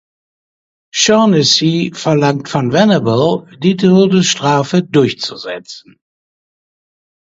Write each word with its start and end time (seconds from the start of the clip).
Shaughnessy 0.89 1.91
verlangt 1.93 2.49
von 2.49 2.73
Venable, 2.73 3.45
die 3.59 3.77
Todesstrafe 3.77 4.81
durchzusetzen. 4.81 5.99